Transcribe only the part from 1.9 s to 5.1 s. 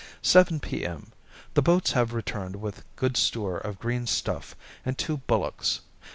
have returned with good store of green stuff and